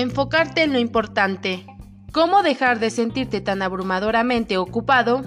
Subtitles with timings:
[0.00, 1.66] Enfocarte en lo importante.
[2.10, 5.22] ¿Cómo dejar de sentirte tan abrumadoramente ocupado?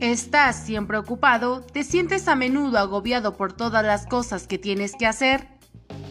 [0.00, 1.60] ¿Estás siempre ocupado?
[1.60, 5.46] ¿Te sientes a menudo agobiado por todas las cosas que tienes que hacer?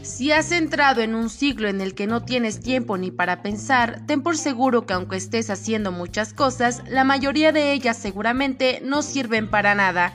[0.02, 4.06] Si has entrado en un ciclo en el que no tienes tiempo ni para pensar,
[4.08, 9.02] ten por seguro que aunque estés haciendo muchas cosas, la mayoría de ellas seguramente no
[9.02, 10.14] sirven para nada.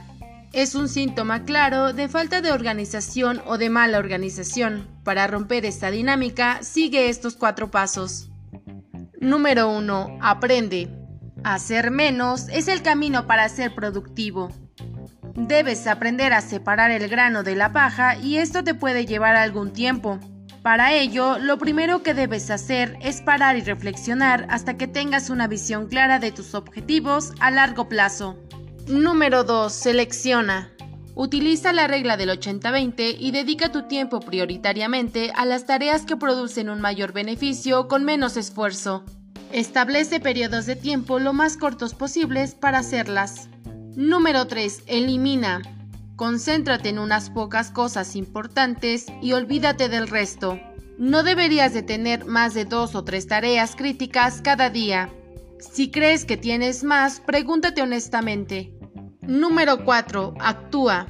[0.54, 4.86] Es un síntoma claro de falta de organización o de mala organización.
[5.02, 8.30] Para romper esta dinámica, sigue estos cuatro pasos.
[9.20, 10.18] Número 1.
[10.22, 10.88] Aprende.
[11.42, 14.52] Hacer menos es el camino para ser productivo.
[15.34, 19.72] Debes aprender a separar el grano de la paja y esto te puede llevar algún
[19.72, 20.20] tiempo.
[20.62, 25.48] Para ello, lo primero que debes hacer es parar y reflexionar hasta que tengas una
[25.48, 28.38] visión clara de tus objetivos a largo plazo.
[28.88, 29.72] Número 2.
[29.72, 30.70] Selecciona.
[31.14, 36.68] Utiliza la regla del 80-20 y dedica tu tiempo prioritariamente a las tareas que producen
[36.68, 39.02] un mayor beneficio con menos esfuerzo.
[39.52, 43.48] Establece periodos de tiempo lo más cortos posibles para hacerlas.
[43.96, 44.82] Número 3.
[44.86, 45.62] Elimina.
[46.16, 50.60] Concéntrate en unas pocas cosas importantes y olvídate del resto.
[50.98, 55.08] No deberías de tener más de dos o tres tareas críticas cada día.
[55.72, 58.72] Si crees que tienes más, pregúntate honestamente.
[59.22, 60.34] Número 4.
[60.38, 61.06] Actúa.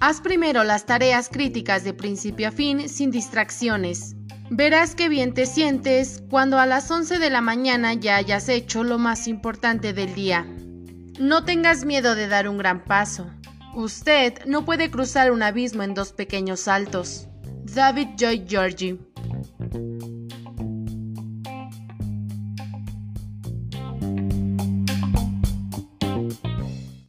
[0.00, 4.14] Haz primero las tareas críticas de principio a fin sin distracciones.
[4.50, 8.84] Verás qué bien te sientes cuando a las 11 de la mañana ya hayas hecho
[8.84, 10.46] lo más importante del día.
[11.18, 13.30] No tengas miedo de dar un gran paso.
[13.74, 17.28] Usted no puede cruzar un abismo en dos pequeños saltos.
[17.64, 19.11] David Joy Georgie